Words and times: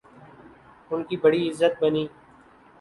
ان 0.91 1.03
کی 1.07 1.15
بڑی 1.23 1.41
عزت 1.49 1.73
بنی۔ 1.81 2.03